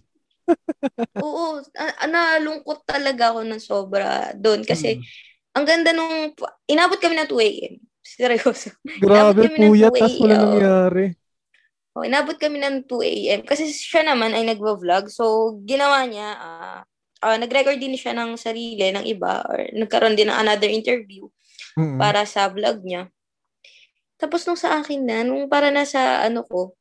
[1.25, 1.63] Oo,
[2.09, 4.65] nalungkot talaga ako ng sobra doon.
[4.67, 5.05] Kasi Mm.
[5.53, 6.33] ang ganda nung,
[6.67, 7.75] inabot kami ng 2 a.m.
[8.03, 8.75] Seryoso.
[8.99, 11.05] Grabe, puyat, 2 tas wala nangyari.
[11.93, 13.41] Oh, inabot kami ng 2 a.m.
[13.45, 15.13] Kasi siya naman ay nagva-vlog.
[15.13, 16.81] So, ginawa niya, ah
[17.23, 21.31] ah, nag-record din siya ng sarili, ng iba, or nagkaroon din ng another interview
[21.79, 21.97] Mm-mm.
[21.97, 23.07] para sa vlog niya.
[24.23, 26.79] Tapos nung sa akin na, nung para na sa ano ko,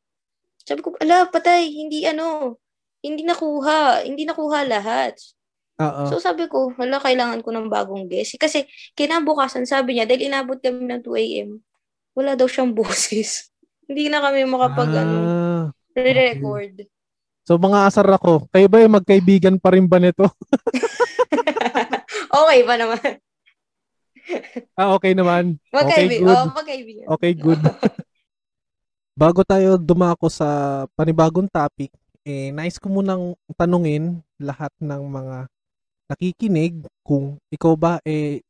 [0.61, 2.53] sabi ko, ala, patay, hindi ano,
[3.01, 5.17] hindi nakuha, hindi nakuha lahat.
[5.81, 6.05] Oo.
[6.05, 8.37] So sabi ko, hala, kailangan ko ng bagong guest.
[8.37, 11.49] Kasi kinabukasan, sabi niya, dahil inabot kami ng 2 a.m.,
[12.13, 13.49] wala daw siyang boses.
[13.89, 15.65] hindi na kami makapag, ano, Ah.
[15.97, 16.85] re-record.
[17.43, 18.45] So, mga asar ako.
[18.53, 20.29] Kayo ba yung magkaibigan pa rin ba nito?
[22.45, 23.17] okay pa naman.
[24.79, 25.59] ah, okay naman.
[25.69, 26.23] Okay, Magkaibigan.
[26.23, 26.37] good.
[26.37, 27.05] oh, magkaibigan.
[27.17, 27.61] Okay, good.
[29.21, 31.91] Bago tayo dumako sa panibagong topic,
[32.23, 35.37] eh, nice ko munang tanungin lahat ng mga
[36.11, 38.43] nakikinig kung ikaw ba eh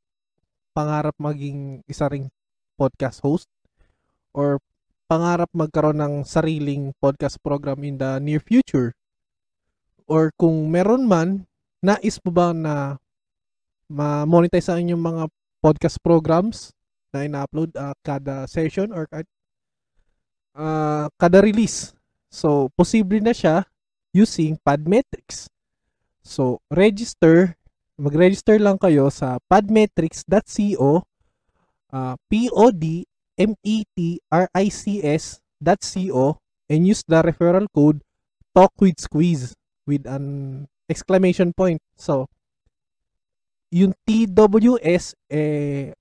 [0.73, 2.25] pangarap maging isa ring
[2.73, 3.45] podcast host
[4.33, 4.57] or
[5.05, 8.97] pangarap magkaroon ng sariling podcast program in the near future
[10.09, 11.45] or kung meron man
[11.85, 12.97] nais mo ba na
[13.91, 15.23] ma-monetize ang inyong mga
[15.61, 16.73] podcast programs
[17.13, 19.07] na ina-upload ah, kada session or
[20.57, 21.93] ah, kada release.
[22.31, 23.67] So, posible na siya
[24.15, 25.47] using Podmetrics.
[26.23, 27.55] So, register,
[27.99, 31.03] mag-register lang kayo sa podmetrics.co
[31.91, 33.03] uh, P-O-D-M-E-T-R-I-C-S.co
[36.71, 37.99] and use the referral code
[38.55, 39.53] talk with squeeze
[39.85, 41.81] with an exclamation point.
[41.95, 42.27] So,
[43.71, 45.95] yung TWS eh,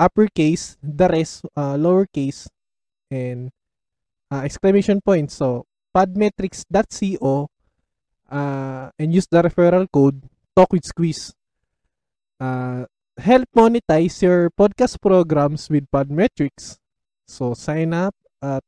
[0.00, 2.48] uppercase, the rest uh, lowercase
[3.12, 3.52] and
[4.32, 5.30] uh, exclamation point.
[5.30, 7.48] So, podmetrics.co
[8.32, 10.24] uh, and use the referral code
[10.56, 11.36] talk with squeeze.
[12.40, 12.84] Uh,
[13.16, 16.80] help monetize your podcast programs with Podmetrics.
[17.28, 18.64] So, sign up at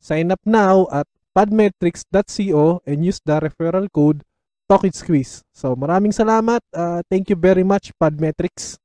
[0.00, 4.22] sign up now at podmetrics.co and use the referral code
[4.64, 5.44] talk with squeeze.
[5.52, 6.60] So, maraming salamat.
[6.72, 8.80] Uh, thank you very much, Podmetrics.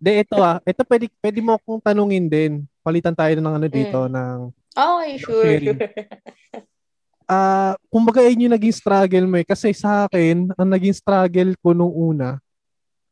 [0.00, 0.58] De, ito ah.
[0.64, 2.64] Ito pwede, pwede mo akong tanungin din.
[2.80, 5.44] Palitan tayo ng ano dito, ng Okay, sure.
[5.44, 5.78] Sharing.
[7.30, 9.46] ah kumbaga yun yung naging struggle mo eh.
[9.46, 12.38] Kasi sa akin, ang naging struggle ko nung una,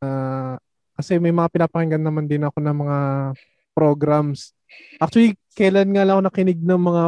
[0.03, 0.59] ah
[0.99, 2.97] kasi may mga pinapakinggan naman din ako ng mga
[3.71, 4.51] programs.
[4.99, 7.03] Actually, kailan nga lang ako nakinig ng mga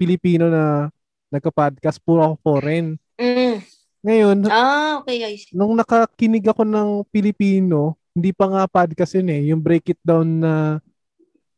[0.00, 0.88] Pilipino na
[1.28, 2.96] nagka-podcast, puro ako foreign.
[3.16, 3.60] Mm.
[4.02, 5.46] Ngayon, Ah, okay, guys.
[5.54, 10.26] nung nakakinig ako ng Pilipino, hindi pa nga podcast yun eh, yung break it down
[10.42, 10.82] na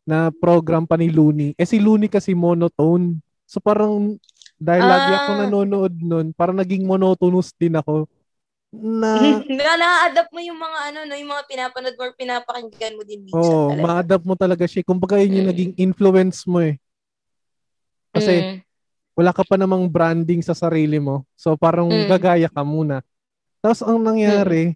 [0.05, 1.57] na program pa ni Looney.
[1.57, 3.17] Eh si Looney kasi monotone.
[3.49, 4.21] So parang
[4.55, 5.39] dahil lagi ako Ah.
[5.41, 8.05] nanonood nun, parang naging monotonous din ako.
[8.69, 9.09] Na,
[9.49, 13.25] na na-adapt mo yung mga ano, no, yung mga pinapanood mo or pinapakinggan mo din
[13.25, 14.85] minsan oh, ma-adapt mo talaga siya.
[14.85, 15.53] Kumbaga yun yung Mm.
[15.57, 16.77] naging influence mo eh.
[18.13, 18.57] Kasi Mm.
[19.15, 21.23] Wala ka pa namang branding sa sarili mo.
[21.39, 22.07] So parang Mm.
[22.11, 23.01] gagaya ka muna.
[23.63, 24.75] Tapos ang nangyari,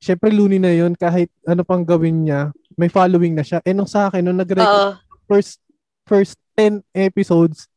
[0.00, 3.60] syempre Looney na yun, kahit ano pang gawin niya, may following na siya.
[3.62, 5.00] Eh nung sa akin, nung nag-record Oo.
[5.28, 5.60] first
[6.08, 7.68] first 10 episodes,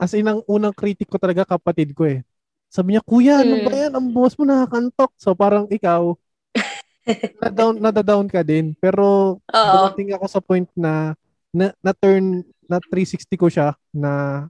[0.00, 2.24] as in ang unang critic ko talaga kapatid ko eh.
[2.66, 3.64] Sabi niya, kuya, ano Mm.
[3.64, 3.92] ba yan?
[3.94, 5.12] Ang boss mo nakakantok.
[5.20, 6.16] So parang ikaw,
[7.44, 8.72] na-down, nada-down ka din.
[8.80, 9.70] Pero Oo.
[9.70, 11.12] dumating ako sa point na
[11.52, 14.44] na, na-turn, na 360 ko siya na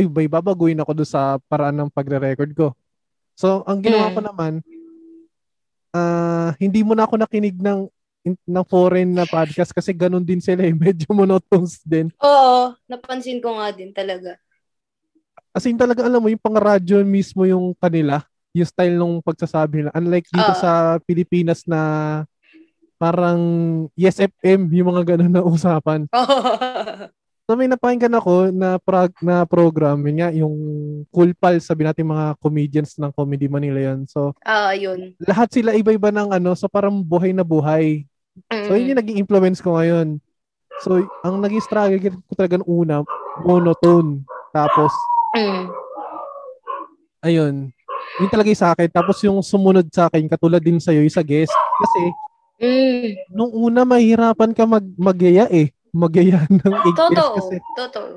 [0.00, 2.72] ay, bay, babaguhin ako doon sa paraan ng pagre-record ko.
[3.36, 4.14] So, ang ginawa Mm.
[4.16, 4.52] ko naman,
[5.92, 7.84] ah hindi mo na ako nakinig ng
[8.24, 10.72] ng foreign na podcast kasi ganun din sila eh.
[10.88, 12.08] Medyo monotonous din.
[12.20, 14.36] Oo, napansin ko nga din talaga.
[15.52, 18.22] As in talaga alam mo, yung pang-radyo mismo yung kanila,
[18.54, 19.90] yung style nung pagsasabi nila.
[19.92, 20.60] Unlike dito Oo.
[20.62, 20.70] sa
[21.02, 21.80] Pilipinas na
[22.96, 23.40] parang
[23.96, 26.06] Yes FM, yung mga ganun na usapan.
[27.50, 30.54] So may napakinggan ako na, prog- na program, yun nga, yung
[31.10, 34.06] Cool Pals, sabi natin mga comedians ng Comedy Manila yan.
[34.06, 35.18] So Ah, yun.
[35.18, 38.06] lahat sila iba-iba ng ano, so parang buhay na buhay.
[38.54, 38.90] So yun Mm.
[38.94, 40.22] yung naging influence ko ngayon.
[40.86, 43.02] So ang naging struggle ko talaga nung una,
[43.42, 44.22] monotone.
[44.54, 44.94] Tapos
[45.34, 45.66] Mm.
[47.18, 47.54] ayun,
[48.22, 48.86] yun talaga yung sa akin.
[48.94, 51.50] Tapos yung sumunod sa akin, katulad din sa'yo, yung sa guest.
[51.82, 52.14] Kasi,
[52.62, 53.10] Mm.
[53.34, 55.74] nung una, mahirapan ka mag magyaya eh.
[55.90, 57.34] Magyaya ng guest Totoo.
[57.36, 57.56] kasi.
[57.74, 58.08] Totoo.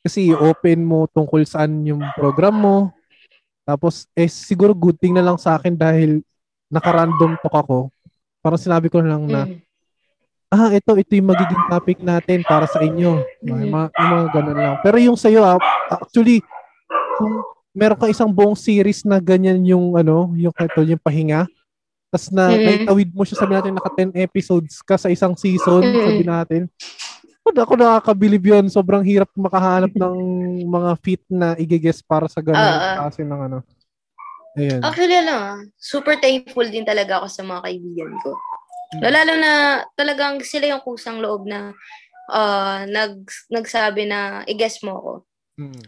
[0.00, 2.76] Kasi open mo tungkol saan yung program mo.
[3.62, 6.24] Tapos, eh, siguro good thing na lang sa akin dahil
[6.66, 7.78] naka-random talk ako.
[8.40, 9.60] Parang sinabi ko lang na, Mm.
[10.48, 13.20] ah, ito, ito yung magiging topic natin para sa inyo.
[13.44, 13.70] May Mhm.
[13.70, 14.76] mga, yung mga ganun lang.
[14.80, 15.60] Pero yung sa'yo, ah,
[15.92, 16.40] actually,
[17.14, 21.44] kung meron ka isang buong series na ganyan yung, ano, yung, ito, yung pahinga,
[22.08, 22.64] tapos na, Mhm.
[22.64, 26.02] naitawid mo siya, sabi natin, naka 10 episodes ka sa isang season, Mhm.
[26.02, 26.62] sabi natin.
[27.50, 28.66] Ako, ako nakakabilib yun.
[28.70, 30.16] Sobrang hirap makahanap ng
[30.70, 32.96] mga fit na igigess para sa ganun Ah, ah.
[33.04, 33.58] klase ng ano.
[34.58, 34.80] Ayan.
[34.82, 38.30] Actually, ano, super thankful din talaga ako sa mga kaibigan ko.
[38.98, 39.02] Mm.
[39.06, 39.52] Lalo na
[39.94, 41.74] talagang sila yung kusang loob na
[42.30, 45.12] ah, nag, nagsabi na i-guess mo ako.
[45.60, 45.82] Mm.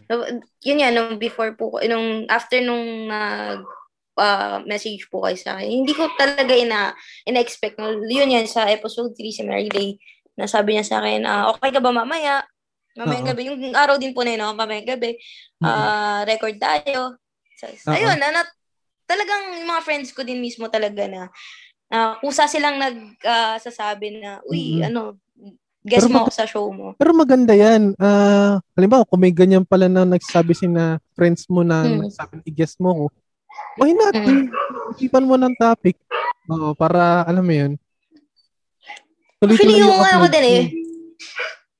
[0.63, 3.63] Yun yan, nung before po, ko- nung after nung nag
[4.19, 6.93] ah, message po kayo sa akin, hindi ko talaga ina,
[7.27, 7.79] ina-expect.
[8.07, 9.97] Yun yan, sa episode 3 sa Mary Day,
[10.37, 12.41] na sabi niya sa akin, ah, okay ka ba mamaya?
[12.93, 13.29] Mamayang Oo.
[13.33, 13.41] gabi.
[13.49, 15.17] Yung araw din po na yun, ako, mamayang gabi.
[15.63, 17.17] Ah record tayo.
[17.57, 18.53] So, ayun, na, na-
[19.09, 21.29] talagang yung mga friends ko din mismo talaga na
[21.93, 24.87] uh, kusa silang nagsasabi na, uy, Mm-mm.
[24.89, 25.01] ano,
[25.83, 26.95] guess Pero mo mag- ako sa show mo.
[26.95, 27.93] Pero maganda yan.
[27.99, 32.07] Ah, halimbawa, kung may ganyan pala na nagsasabi si na friends mo na Mm.
[32.07, 33.05] nagsasabi, i-guess mo ko,
[33.77, 34.15] why not?
[34.15, 34.49] Mm.
[34.95, 35.99] Isipan mo ng topic.
[36.47, 37.75] Oo, para, alam mo yun.
[39.43, 40.63] Actually, Tuloy-tuloy yung ano ko upload din eh,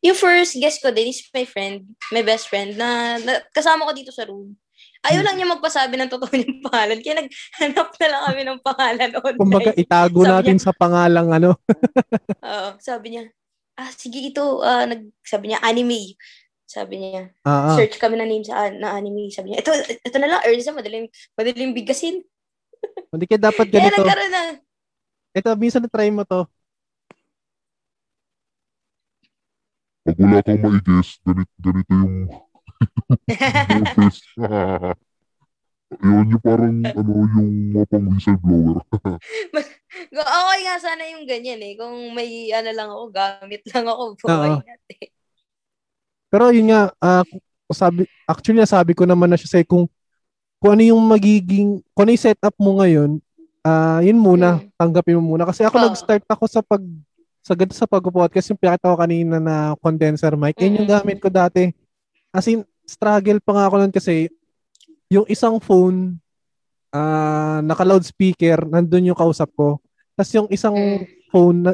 [0.04, 3.96] yung first guest ko din is my friend, my best friend, na, na kasama ko
[3.96, 4.52] dito sa room.
[5.00, 5.28] Ayaw Hmm.
[5.28, 7.00] lang niya magpasabi ng totoo niyang pangalan.
[7.00, 9.40] Kaya naghanap na lang kami ng pangalan online.
[9.40, 11.50] Kumbaga, itago Sabi natin sa pangalang ano.
[12.52, 13.24] Oo, sabi niya,
[13.76, 16.16] ah, sige ito, ah, nag, sabi niya, anime.
[16.64, 17.76] Sabi niya, Ah, ah.
[17.76, 19.28] search kami na name sa na anime.
[19.30, 22.24] Sabi niya, ito, ito na lang, Erza, madaling, madaling bigasin.
[23.12, 24.04] Hindi kaya dapat Kaya ganito.
[24.04, 24.42] nagkaroon na.
[25.34, 26.44] Ito, minsan na-try mo to.
[30.04, 32.28] Pag wala kang ma-guess, ganito, ganito yung.
[36.04, 38.78] Yun yung parang ano yung mga pang whistleblower.
[40.12, 41.78] okay nga sana yung ganyan eh.
[41.78, 45.08] Kung may ano lang ako, gamit lang ako, buhay natin.
[46.34, 47.26] Pero yun nga, ah,
[47.70, 49.86] sabi, actually nasabi ko naman na siya sa'yo kung
[50.58, 53.20] kung ano yung magiging, kung ano yung setup mo ngayon,
[53.62, 54.70] ah yun muna, Mm.
[54.80, 55.46] tanggapin mo muna.
[55.46, 55.86] Kasi ako Oo.
[55.92, 56.82] nag-start ako sa pag,
[57.44, 61.28] sa ganito sa pag-podcast, yung pinakita ko kanina na condenser mic, yun yung gamit ko
[61.28, 61.70] dati.
[62.32, 64.32] As in, struggle pa nga ako nun kasi
[65.12, 66.18] yung isang phone,
[66.90, 69.84] ah naka-loudspeaker, nandun yung kausap ko.
[70.16, 71.04] Tapos yung isang Mm.
[71.30, 71.72] phone, na,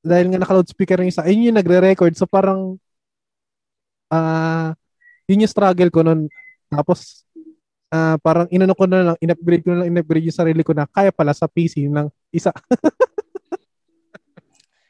[0.00, 2.14] dahil nga naka-loudspeaker yung isa, ayun yung nagre-record.
[2.14, 2.78] So parang,
[4.08, 4.72] ah
[5.28, 6.30] yun yung struggle ko nun.
[6.70, 7.26] Tapos,
[7.90, 10.86] ah parang inano ko na lang, in-upgrade ko na lang, in-upgrade yung sarili ko na
[10.88, 12.52] kaya pala sa PC ng isa.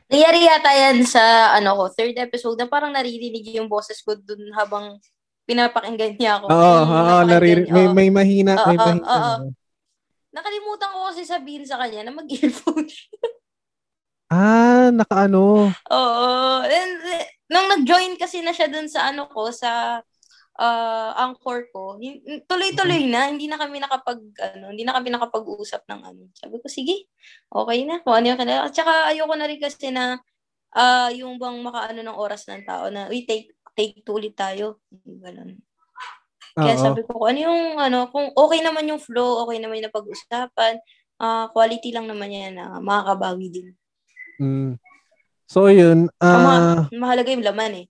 [0.09, 4.41] Nangyari yata yan sa, ano ko, third episode na parang naririnig yung boses ko dun
[4.57, 4.97] habang
[5.45, 6.49] pinapakinggan niya ako.
[6.49, 9.05] Oo, Yung oo, napakinggan nariri- niya, may, may mahina, may Oo, mahina.
[9.05, 9.33] oo.
[10.33, 12.89] Nakalimutan ko kasi sabihin sa kanya na mag-earphone.
[14.29, 15.73] Ah, nakaano.
[15.73, 16.29] Oo.
[16.61, 20.05] And, eh, nung nag-join kasi na siya dun sa ano ko, sa
[20.59, 21.97] ah, anchor ko,
[22.51, 26.23] tuloy-tuloy na, hindi na kami nakapag, ano, hindi na kami nakapag-usap ng ano.
[26.35, 27.07] Sabi ko, sige,
[27.47, 28.67] okay na, kung ano yung kanila.
[28.67, 30.19] At saka, ayoko na rin kasi na,
[30.75, 34.83] ah, yung bang makaano ng oras ng tao na, uy, take, take two ulit tayo.
[35.07, 35.63] Ganun.
[36.59, 36.83] Kaya Oo.
[36.91, 40.83] sabi ko, kung ano yung, ano, kung okay naman yung flow, okay naman yung pag-usapan,
[41.23, 43.69] ah, quality lang naman yan na makakabawi din.
[44.43, 44.75] Mm.
[45.47, 46.11] So, yun.
[46.19, 47.87] Mga- ah mahalaga yung laman eh.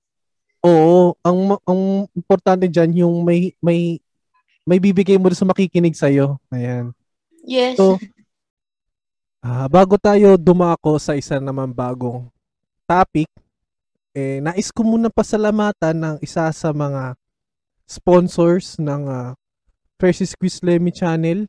[0.66, 1.82] Oo, ang ang
[2.18, 4.02] importante diyan yung may may
[4.66, 6.42] may bibigay mo sa makikinig sa iyo.
[6.50, 6.90] Ayan.
[7.46, 7.78] Yes.
[7.78, 7.94] So,
[9.38, 12.26] ah bago tayo dumako sa isa naman bagong
[12.90, 13.30] topic,
[14.18, 17.14] eh nais ko muna pasalamatan ng isa sa mga
[17.86, 19.32] sponsors ng uh,
[19.96, 21.46] Fresh Squeeze Lemmy channel.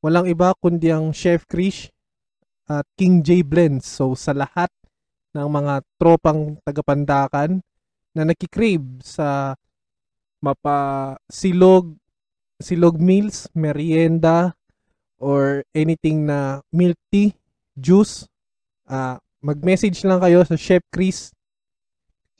[0.00, 1.92] Walang iba kundi ang Chef Krish
[2.66, 3.84] at King J Blends.
[3.84, 4.72] So sa lahat
[5.36, 7.60] ng mga tropang tagapandakan
[8.16, 9.52] na nakikrave sa
[10.40, 11.92] mapa silog
[12.56, 14.56] silog meals, merienda
[15.20, 17.36] or anything na milk tea,
[17.76, 18.24] juice,
[18.88, 21.36] ah mag-message lang kayo sa Chef Chris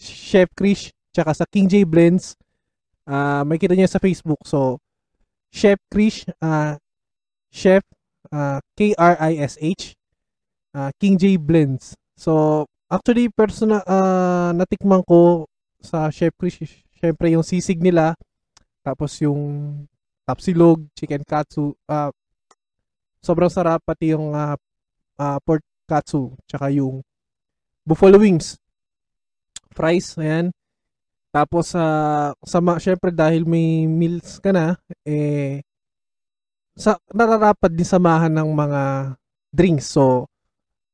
[0.01, 2.37] Chef Chris tsaka sa King J Blends.
[3.05, 4.41] Ah may kita niya sa Facebook.
[4.49, 4.81] So
[5.53, 6.81] Chef Chris ah
[7.53, 7.85] Chef
[8.33, 9.97] ah, K R I S H
[10.77, 11.97] ah, King J Blends.
[12.17, 15.49] So actually personal ah, natikman ko
[15.81, 16.59] sa Chris
[16.97, 18.17] syempre yung sisig nila
[18.87, 19.83] tapos yung
[20.23, 22.15] tapsilog, chicken katsu, ah
[23.19, 24.55] sobrang sarap pati yung ah,
[25.19, 27.03] ah, pork katsu, tsaka yung
[27.83, 28.59] buffalo wings.
[29.75, 30.55] Fries, ayan.
[31.35, 31.85] Tapos sa
[32.47, 35.67] sa syempre dahil may meals ka na, eh
[36.79, 38.83] sa nararapat din samahan ng mga
[39.51, 39.91] drinks.
[39.91, 40.31] So,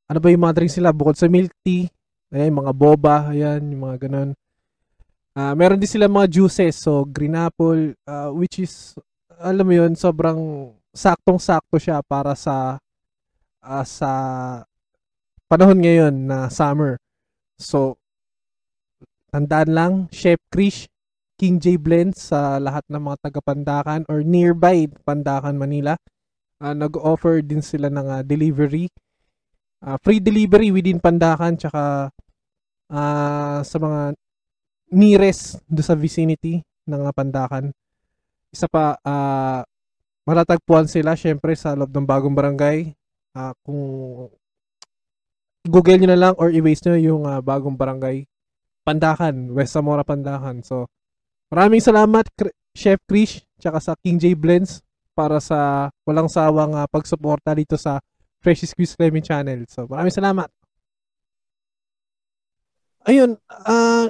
[0.09, 1.92] ano ba yung mga drinks nila bukod sa milk tea?
[2.33, 4.33] Ayan, yung mga boba, ayan, yung mga ganun.
[5.33, 6.77] Ah, meron din sila mga juices.
[6.77, 8.92] So, green apple, ah, which is,
[9.40, 12.77] alam mo yun, sobrang saktong-sakto siya para sa
[13.64, 14.11] ah, sa
[15.49, 17.01] panahon ngayon na summer.
[17.57, 17.97] So,
[19.33, 20.85] tandaan lang, Chef Krish,
[21.40, 25.97] King J Blends sa lahat ng mga taga Pandakan or nearby Pandakan, Manila.
[26.61, 28.92] Ah, nag-offer din sila ng ah, delivery.
[29.81, 32.12] Ah, free delivery within Pandakan tsaka
[32.92, 34.12] ah, sa mga
[34.92, 37.72] nearest do sa vicinity ng ah, Pandakan.
[38.52, 39.64] Isa pa, ah,
[40.28, 42.92] matatagpuan sila syempre sa loob ng bagong barangay.
[43.33, 43.81] Ah, kung
[45.64, 48.28] Google nyo na lang or i-waste nyo yung ah, bagong barangay
[48.83, 50.61] Pandakan, West Zamora Pandakan.
[50.66, 50.90] So,
[51.48, 54.83] maraming salamat Kr- Chef Krish tsaka sa King J Blends
[55.14, 58.02] para sa walang sawang ah, pagsuporta dito sa
[58.42, 59.64] Fresh Squeeze Flaming Channel.
[59.70, 60.50] So, maraming salamat.
[63.07, 64.07] Ayun, ah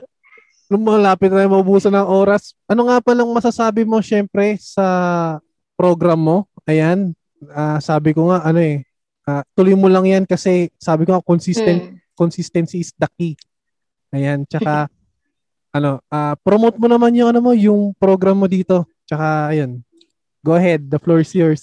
[0.73, 5.37] nung malapit na maubusan ng oras, ano nga palang masasabi mo syempre sa
[5.77, 6.37] program mo?
[6.65, 7.13] Ayan,
[7.53, 8.81] ah, sabi ko nga ano eh,
[9.29, 12.01] ah, tuloy mo lang yan kasi sabi ko nga consistent Mm.
[12.17, 13.37] consistency is the key.
[14.13, 14.89] Ayan, tsaka
[15.77, 18.89] ano, ah, promote mo naman yung ano mo, yung program mo dito.
[19.05, 19.85] Tsaka ayun.
[20.41, 21.63] Go ahead, the floor is yours.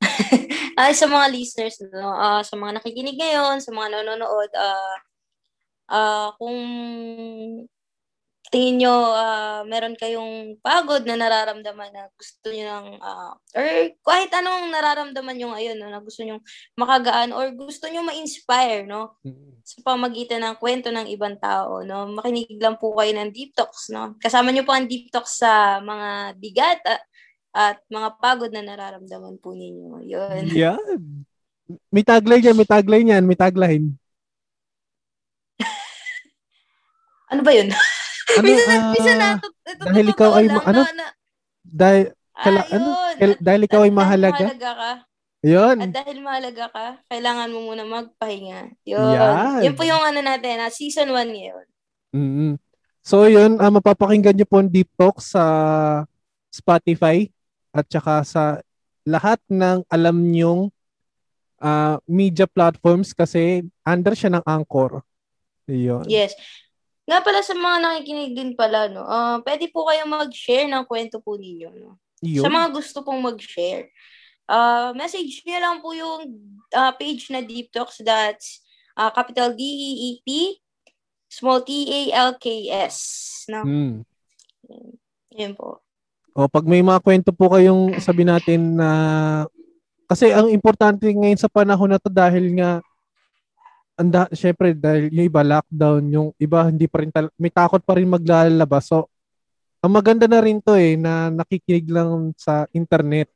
[0.76, 4.96] Ay, sa mga listeners, no, ah, sa mga nakikinig ngayon, sa mga nanonood, ah,
[5.88, 6.56] ah, kung
[8.50, 13.66] tingin nyo ah, meron kayong pagod na nararamdaman na gusto nyo ng, ah, or
[14.06, 16.38] kahit anong nararamdaman nyo ngayon, no, na gusto nyo
[16.78, 19.18] makagaan or gusto nyo ma-inspire, no,
[19.66, 22.06] sa pamagitan ng kwento ng ibang tao, no?
[22.14, 24.14] Makinig lang po kayo ng Deep Talks, no?
[24.22, 27.02] Kasama niyo po ang Deep Talks sa mga bigat at,
[27.56, 30.06] at mga pagod na nararamdaman po ninyo.
[30.06, 30.44] Yun.
[30.62, 31.26] Yan.
[31.90, 33.98] May tagline yan, may tagline yan, may tagline.
[37.26, 37.74] Ano ba yun?
[38.26, 40.82] Ano, minsan, ah, minsan na, ito, ito, dahil ikaw ay ma- ano?
[41.62, 42.04] Dahil,
[42.74, 42.88] ano?
[43.38, 44.44] Dahil ikaw ay mahalaga?
[44.50, 44.92] mahalaga ka.
[45.46, 45.76] yun.
[45.78, 48.74] At dahil mahalaga ka, kailangan mo muna magpahinga.
[48.82, 49.14] Yun.
[49.14, 49.62] Yan.
[49.62, 51.66] Yun po yung ano natin, ah, season 1 ngayon.
[52.10, 52.52] mm
[53.06, 55.42] So yun, ah, mapapakinggan niyo po ang Deep Talk sa
[56.50, 57.30] Spotify
[57.70, 58.42] at saka sa
[59.06, 60.74] lahat ng alam niyong
[61.62, 65.06] ah, media platforms kasi under siya ng Anchor.
[65.70, 66.02] Yun.
[66.10, 66.34] Yes.
[67.06, 71.22] Nga pala sa mga nakikinig din pala, no, ah, pwede po kayong mag-share ng kwento
[71.22, 71.70] po ninyo.
[71.78, 71.96] No?
[72.22, 72.42] Yun.
[72.42, 73.90] Sa mga gusto pong mag-share.
[74.46, 76.30] ah message niyo lang po yung
[76.74, 78.62] ah, page na Deep Talks that's
[78.94, 80.58] ah, capital D-E-E-P
[81.30, 82.96] small T-A-L-K-S.
[83.50, 83.60] No?
[83.66, 83.94] Mm.
[85.36, 85.82] Yun po.
[86.36, 88.90] O pag may mga kwento po kayong sabi natin na
[90.06, 92.78] kasi ang importante ngayon sa panahon na to dahil nga
[93.96, 97.96] anda syempre dahil yung iba lockdown, yung iba hindi pa rin tal- may takot pa
[97.96, 98.92] rin maglalabas.
[98.92, 99.08] So
[99.80, 103.32] ang maganda na rin to eh na nakikinig lang sa internet.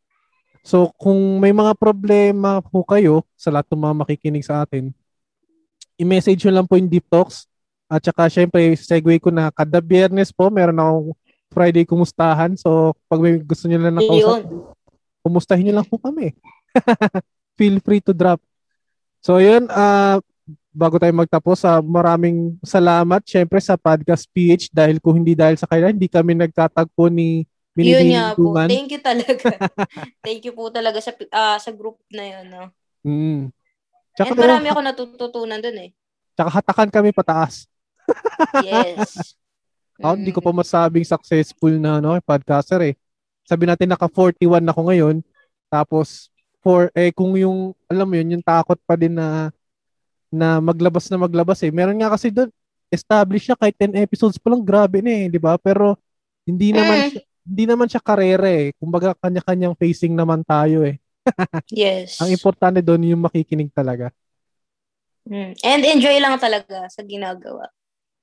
[0.61, 4.93] So kung may mga problema po kayo sa lahat ng mga makikinig sa atin,
[5.97, 7.49] i-message nyo lang po yung Deep Talks.
[7.91, 11.11] At saka syempre, segue ko na kada biyernes po, meron akong
[11.51, 12.55] Friday kumustahan.
[12.55, 14.71] So, pag may gusto nyo lang nakausap, Yun.
[15.27, 16.33] kumustahin nyo lang po kami.
[17.59, 18.39] Feel free to drop.
[19.21, 19.67] So, yun.
[19.69, 20.23] ah
[20.71, 25.67] bago tayo magtapos, ah, maraming salamat syempre sa Podcast PH dahil kung hindi dahil sa
[25.67, 27.45] kanila, hindi kami nagtatagpo ni
[27.81, 28.53] Yun nga po.
[28.67, 29.57] Thank you talaga.
[30.27, 32.45] Thank you po talaga sa ah, sa group na yun.
[32.51, 32.63] No?
[33.07, 33.41] Mm.
[34.13, 35.91] Tsaka, And marami ako natututunan dun eh.
[36.35, 37.65] tsaka hatakan kami pataas.
[38.67, 39.39] Yes.
[40.03, 40.61] Ako, hindi ko pa Mm.
[40.65, 42.95] masabing successful na no, podcaster eh.
[43.47, 45.17] Sabi natin naka 41 ako ngayon.
[45.71, 46.29] Tapos
[46.61, 49.55] for eh kung yung alam mo yun, yung takot pa din na
[50.31, 51.75] na maglabas na maglabas eh.
[51.75, 52.49] Meron nga kasi doon
[52.91, 55.55] established siya kahit 10 episodes pa lang grabe na eh, 'di ba?
[55.59, 55.95] Pero
[56.43, 57.09] hindi naman Mm.
[57.11, 58.75] siya, hindi naman siya karera eh.
[58.79, 60.99] Kumbaga kanya-kanyang facing naman tayo eh.
[61.71, 62.19] Yes.
[62.19, 64.11] Ang importante doon yung makikinig talaga.
[65.29, 65.53] Mm.
[65.61, 67.69] And enjoy lang talaga sa ginagawa.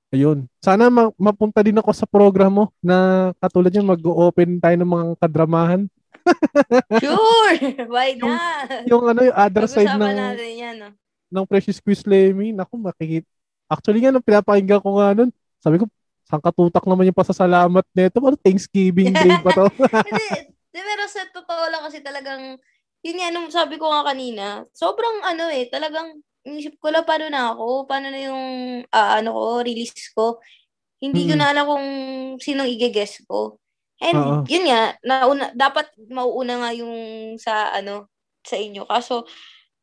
[0.08, 0.48] Ayun.
[0.60, 5.04] Sana ma- mapunta din ako sa program mo na katulad yung mag-open tayo ng mga
[5.20, 5.82] kadramahan.
[7.04, 7.56] Sure!
[7.88, 8.84] Why not?
[8.84, 10.76] Yung ano, yung other side Pag-usapan ng natin yan.
[10.76, 10.88] No?
[11.32, 13.28] Ng Precious Quiz Lemmy, naku, makikita.
[13.68, 15.84] Actually nga, nung pinapakinggan ko nga nun, sabi ko,
[16.28, 18.18] saan katutak naman yung pasasalamat nito?
[18.20, 19.68] Ano, Thanksgiving Day pa to?
[20.08, 20.26] Hindi,
[20.72, 22.56] di, pero sa totoo lang kasi talagang,
[23.04, 27.28] yun nga, nung sabi ko nga kanina, sobrang ano eh, talagang, inisip ko lang paano
[27.28, 28.42] na ako, paano na yung,
[28.92, 30.40] ah, ano ko, release ko.
[31.02, 31.40] Hindi ko Mm.
[31.40, 31.86] na alam kung
[32.40, 33.60] sinong i-guess ko.
[34.00, 34.48] And Oo.
[34.48, 36.94] yun nga, nauna, dapat mauuna nga yung
[37.40, 38.08] sa ano,
[38.46, 38.86] sa inyo.
[38.88, 39.26] Kaso,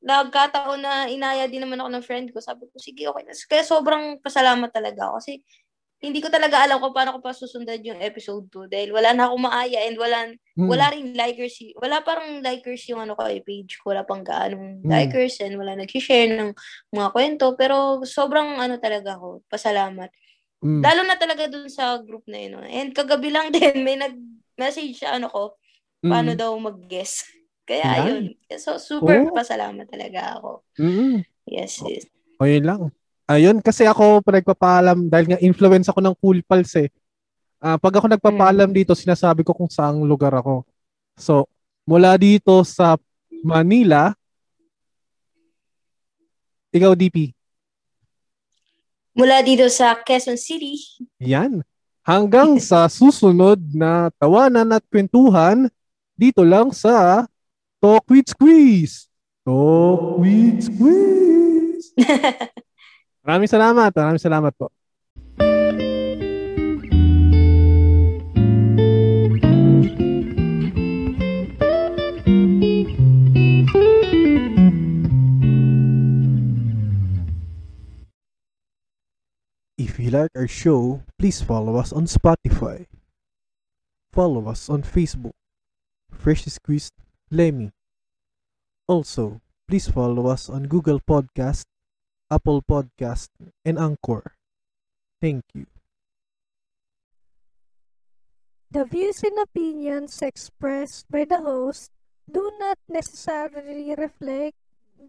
[0.03, 2.39] nagkataon na inaya din naman ako ng friend ko.
[2.43, 3.23] Sabi ko, sige, okay.
[3.47, 5.19] Kaya sobrang pasalamat talaga ako.
[5.23, 5.33] Kasi,
[6.03, 9.25] hindi ko talaga alam kung paano ko pa susundan yung episode 2 dahil wala na
[9.31, 10.69] akong maaya and wala Mm.
[10.69, 14.85] wala rin likers wala parang likers yung ano ko eh, page ko wala pang gaanong
[14.85, 14.87] Mm.
[14.87, 16.51] likers and wala nag-share ng
[16.93, 20.07] mga kwento pero sobrang ano talaga ako pasalamat
[20.61, 20.79] Mm.
[20.85, 22.63] lalo na talaga dun sa group na yun no?
[22.63, 25.57] and kagabi lang din may nag-message sa ano ko
[26.05, 26.39] paano Mm.
[26.39, 27.25] daw mag-guess
[27.65, 27.97] kaya Yan.
[27.99, 28.23] ayun
[28.55, 29.33] so super Oh.
[29.33, 31.25] pasalamat talaga ako Mm.
[31.45, 32.05] yes yes
[32.35, 32.81] O yun lang.
[33.25, 36.91] Ayun, kasi ako pa nagpapaalam dahil nga influence ako ng Cool Pals eh.
[37.57, 40.67] Ah, pag ako nagpapaalam dito, sinasabi ko kung saang lugar ako.
[41.15, 41.47] So,
[41.87, 42.99] mula dito sa
[43.39, 44.11] Manila,
[46.69, 47.31] ikaw DP,
[49.15, 50.75] mula dito sa Quezon City
[51.17, 51.63] yan.
[52.03, 55.71] Hanggang sa susunod na tawanan at kwentuhan,
[56.13, 57.25] dito lang sa
[57.81, 59.07] Talk with Squeeze.
[59.45, 61.93] Talk with Squeeze.
[63.25, 63.93] Maraming salamat.
[63.93, 64.71] Maraming salamat po.
[79.77, 82.87] If you like our show, please follow us on Spotify.
[84.11, 85.35] Follow us on Facebook.
[86.11, 86.95] Fresh Squeezed
[87.31, 87.71] Lemmy.
[88.87, 91.65] Also, please follow us on Google Podcast,
[92.29, 93.29] Apple Podcast,
[93.65, 94.33] and Anchor.
[95.21, 95.65] Thank you.
[98.69, 101.89] The views and opinions expressed by the host
[102.29, 104.57] do not necessarily reflect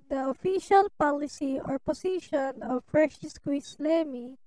[0.08, 4.38] the official policy or position of Fresh Squeeze Lemmy.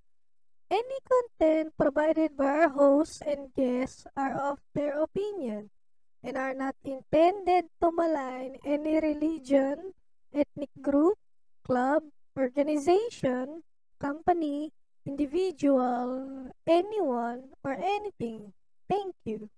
[0.72, 5.70] Any content provided by our hosts and guests are of their opinion
[6.24, 9.94] and are not intended to malign any religion,
[10.34, 11.18] ethnic group,
[11.64, 12.04] club,
[12.38, 13.64] organization,
[14.00, 14.72] company,
[15.06, 18.54] individual, anyone, or anything.
[18.88, 19.50] Thank you.